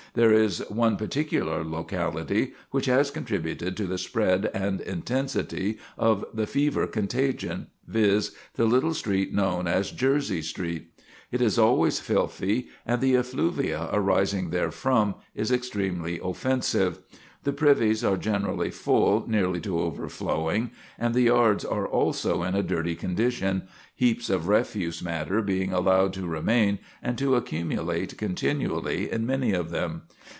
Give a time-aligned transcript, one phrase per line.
[0.13, 6.45] There is one particular locality which has contributed to the spread and intensity of the
[6.45, 10.89] fever contagion, viz.: the little street known as Jersey Street.
[11.31, 16.97] It is always filthy, and the effluvia arising therefrom is extremely offensive.
[17.43, 22.61] The privies are generally full nearly to overflowing, and the yards are also in a
[22.61, 23.63] dirty condition,
[23.95, 29.71] heaps of refuse matter being allowed to remain and to accumulate continually in many of
[29.71, 30.03] them.